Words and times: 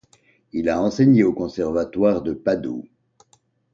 Il 0.51 0.67
a 0.69 0.81
enseigné 0.81 1.21
au 1.23 1.31
conservatoire 1.31 2.23
de 2.23 2.33
Padoue. 2.33 2.89